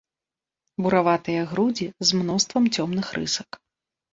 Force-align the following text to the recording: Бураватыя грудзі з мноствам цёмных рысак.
Бураватыя 0.85 1.43
грудзі 1.53 1.87
з 2.07 2.23
мноствам 2.23 2.63
цёмных 2.77 3.05
рысак. 3.19 3.49